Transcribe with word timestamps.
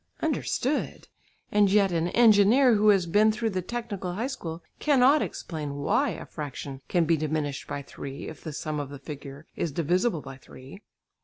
Understood? 0.23 1.09
And 1.51 1.71
yet 1.71 1.91
an 1.91 2.07
engineer 2.07 2.73
who 2.73 2.89
has 2.89 3.05
been 3.05 3.31
through 3.31 3.51
the 3.51 3.61
technical 3.61 4.13
high 4.13 4.25
school 4.25 4.63
cannot 4.79 5.21
explain 5.21 5.75
"why" 5.75 6.09
a 6.09 6.25
fraction 6.25 6.81
can 6.87 7.05
be 7.05 7.15
diminished 7.15 7.67
by 7.67 7.83
three 7.83 8.27
if 8.27 8.43
the 8.43 8.51
sum 8.51 8.79
of 8.79 8.89
the 8.89 8.97
figures 8.97 9.45
is 9.55 9.71
divisible 9.71 10.21
by 10.21 10.37
three. 10.37 10.81